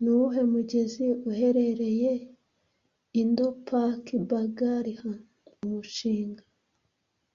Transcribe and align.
Nuwuhe 0.00 0.42
mugezi 0.52 1.06
uherereye 1.30 2.12
Indo- 3.22 3.58
Pak 3.68 4.04
Bagalihar 4.28 5.18
Umushinga 5.62 6.42